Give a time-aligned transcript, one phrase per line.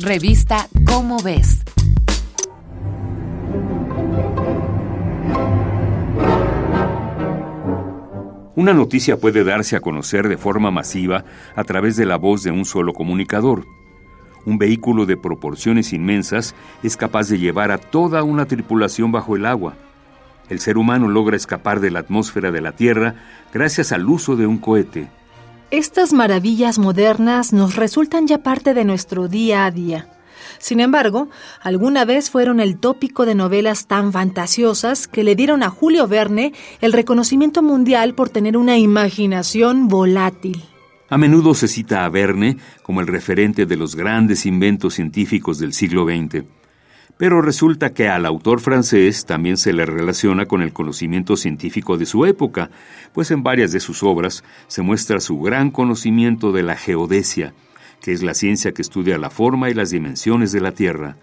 [0.00, 1.62] Revista Cómo ves.
[8.56, 12.50] Una noticia puede darse a conocer de forma masiva a través de la voz de
[12.50, 13.66] un solo comunicador.
[14.44, 19.46] Un vehículo de proporciones inmensas es capaz de llevar a toda una tripulación bajo el
[19.46, 19.74] agua.
[20.48, 23.14] El ser humano logra escapar de la atmósfera de la Tierra
[23.52, 25.08] gracias al uso de un cohete.
[25.70, 30.08] Estas maravillas modernas nos resultan ya parte de nuestro día a día.
[30.58, 31.28] Sin embargo,
[31.62, 36.52] alguna vez fueron el tópico de novelas tan fantasiosas que le dieron a Julio Verne
[36.80, 40.62] el reconocimiento mundial por tener una imaginación volátil.
[41.08, 45.72] A menudo se cita a Verne como el referente de los grandes inventos científicos del
[45.72, 46.44] siglo XX.
[47.16, 52.06] Pero resulta que al autor francés también se le relaciona con el conocimiento científico de
[52.06, 52.70] su época,
[53.12, 57.54] pues en varias de sus obras se muestra su gran conocimiento de la geodesia,
[58.00, 61.16] que es la ciencia que estudia la forma y las dimensiones de la Tierra.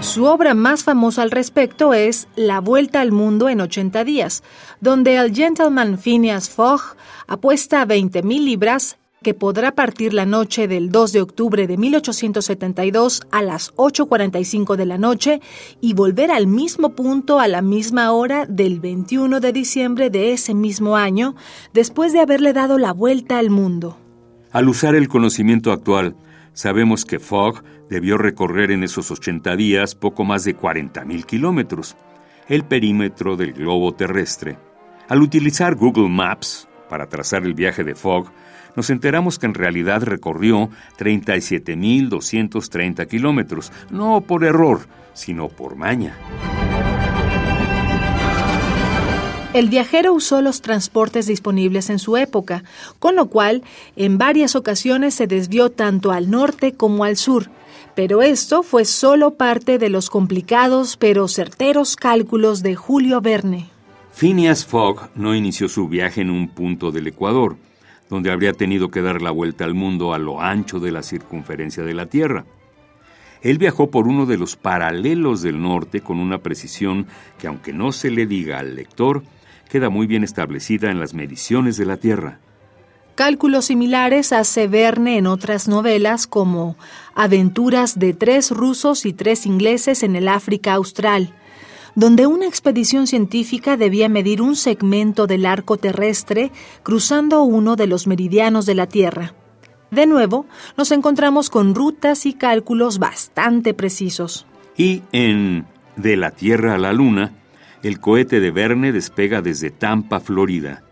[0.00, 4.44] Su obra más famosa al respecto es La Vuelta al Mundo en 80 días,
[4.80, 6.94] donde el gentleman Phineas Fogg
[7.26, 13.42] apuesta 20.000 libras que podrá partir la noche del 2 de octubre de 1872 a
[13.42, 15.40] las 8.45 de la noche
[15.80, 20.54] y volver al mismo punto a la misma hora del 21 de diciembre de ese
[20.54, 21.34] mismo año,
[21.72, 23.98] después de haberle dado la vuelta al mundo.
[24.52, 26.14] Al usar el conocimiento actual,
[26.52, 31.96] sabemos que Fogg debió recorrer en esos 80 días poco más de 40.000 kilómetros,
[32.48, 34.58] el perímetro del globo terrestre.
[35.08, 38.32] Al utilizar Google Maps para trazar el viaje de Fogg,
[38.76, 40.68] nos enteramos que en realidad recorrió
[40.98, 44.80] 37.230 kilómetros, no por error,
[45.12, 46.16] sino por maña.
[49.54, 52.64] El viajero usó los transportes disponibles en su época,
[52.98, 53.62] con lo cual
[53.94, 57.50] en varias ocasiones se desvió tanto al norte como al sur,
[57.94, 63.73] pero esto fue solo parte de los complicados pero certeros cálculos de Julio Verne.
[64.16, 67.56] Phineas Fogg no inició su viaje en un punto del Ecuador,
[68.08, 71.82] donde habría tenido que dar la vuelta al mundo a lo ancho de la circunferencia
[71.82, 72.44] de la Tierra.
[73.42, 77.08] Él viajó por uno de los paralelos del norte con una precisión
[77.38, 79.24] que, aunque no se le diga al lector,
[79.68, 82.38] queda muy bien establecida en las mediciones de la Tierra.
[83.16, 86.76] Cálculos similares hace Verne en otras novelas como
[87.16, 91.34] Aventuras de tres rusos y tres ingleses en el África Austral,
[91.94, 96.50] donde una expedición científica debía medir un segmento del arco terrestre
[96.82, 99.34] cruzando uno de los meridianos de la Tierra.
[99.90, 100.46] De nuevo,
[100.76, 104.46] nos encontramos con rutas y cálculos bastante precisos.
[104.76, 105.66] Y en
[105.96, 107.32] De la Tierra a la Luna,
[107.84, 110.82] el cohete de Verne despega desde Tampa, Florida.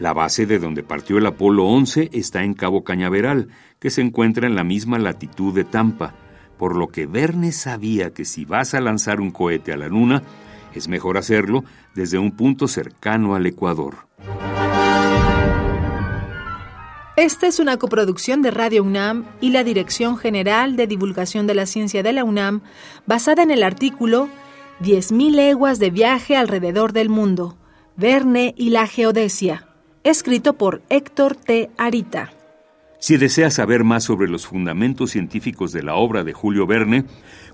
[0.00, 3.48] La base de donde partió el Apolo 11 está en Cabo Cañaveral,
[3.78, 6.14] que se encuentra en la misma latitud de Tampa,
[6.62, 10.22] por lo que Verne sabía que si vas a lanzar un cohete a la Luna,
[10.72, 11.64] es mejor hacerlo
[11.96, 14.06] desde un punto cercano al Ecuador.
[17.16, 21.66] Esta es una coproducción de Radio UNAM y la Dirección General de Divulgación de la
[21.66, 22.60] Ciencia de la UNAM,
[23.06, 24.28] basada en el artículo
[24.82, 27.56] 10.000 leguas de viaje alrededor del mundo,
[27.96, 29.66] Verne y la geodesia,
[30.04, 31.72] escrito por Héctor T.
[31.76, 32.30] Arita.
[33.02, 37.04] Si deseas saber más sobre los fundamentos científicos de la obra de Julio Verne,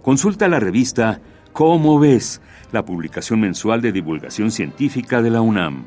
[0.03, 1.23] consulta la revista
[1.55, 5.87] Cómo ves, la publicación mensual de divulgación científica de la UNAM.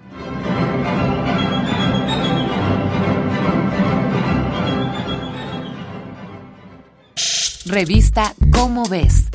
[7.67, 9.30] Revista Cómo ves